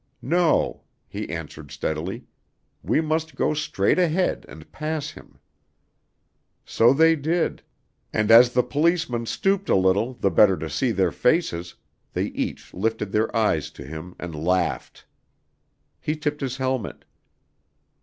[0.23, 2.25] "No," he answered steadily,
[2.81, 5.37] "we must go straight ahead and pass him."
[6.65, 7.61] So they did,
[8.11, 11.75] and as the policeman stooped a little the better to see their faces,
[12.13, 15.05] they each lifted their eyes to him and laughed.
[15.99, 17.05] He tipped his helmet.